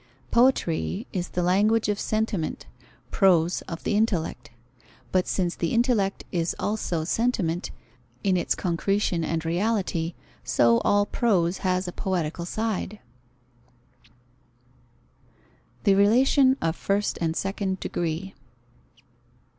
Poetry 0.31 1.05
is 1.13 1.29
the 1.29 1.43
language 1.43 1.87
of 1.87 1.99
sentiment; 1.99 2.65
prose 3.11 3.61
of 3.67 3.83
the 3.83 3.95
intellect; 3.95 4.49
but 5.11 5.27
since 5.27 5.55
the 5.55 5.73
intellect 5.75 6.23
is 6.31 6.55
also 6.57 7.03
sentiment, 7.03 7.69
in 8.23 8.35
its 8.35 8.55
concretion 8.55 9.23
and 9.23 9.45
reality, 9.45 10.15
so 10.43 10.79
all 10.79 11.05
prose 11.05 11.59
has 11.59 11.87
a 11.87 11.91
poetical 11.93 12.47
side. 12.47 12.97
_The 15.85 15.95
relation 15.95 16.57
of 16.63 16.75
first 16.75 17.19
and 17.21 17.35
second 17.35 17.79
degree. 17.79 18.33